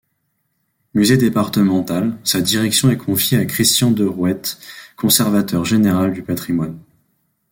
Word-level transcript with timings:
Musée 0.95 1.15
départemental, 1.17 2.17
sa 2.23 2.41
direction 2.41 2.89
est 2.89 2.97
confiée 2.97 3.37
à 3.37 3.45
Christian 3.45 3.91
Derouet, 3.91 4.41
conservateur 4.95 5.63
général 5.63 6.11
du 6.11 6.23
patrimoine. 6.23 6.79